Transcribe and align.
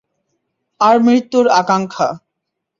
আর 0.81 0.95
মৃত্যুর 1.05 1.45
আকাঙ্ক্ষা। 1.51 2.09